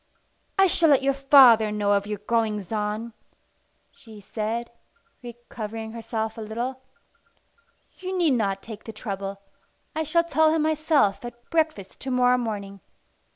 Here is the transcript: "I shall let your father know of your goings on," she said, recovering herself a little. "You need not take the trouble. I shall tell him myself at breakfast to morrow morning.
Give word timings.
"I 0.57 0.65
shall 0.65 0.89
let 0.89 1.03
your 1.03 1.13
father 1.13 1.71
know 1.71 1.91
of 1.91 2.07
your 2.07 2.17
goings 2.17 2.71
on," 2.71 3.13
she 3.91 4.19
said, 4.19 4.71
recovering 5.21 5.91
herself 5.91 6.39
a 6.39 6.41
little. 6.41 6.81
"You 7.99 8.17
need 8.17 8.31
not 8.33 8.63
take 8.63 8.85
the 8.85 8.93
trouble. 8.93 9.43
I 9.95 10.01
shall 10.01 10.23
tell 10.23 10.49
him 10.55 10.63
myself 10.63 11.23
at 11.23 11.47
breakfast 11.51 11.99
to 11.99 12.09
morrow 12.09 12.39
morning. 12.39 12.79